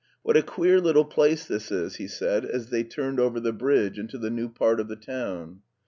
[0.23, 3.99] What a queer little place this is," he said as they turned over the bridge
[3.99, 5.61] into the new part of the town.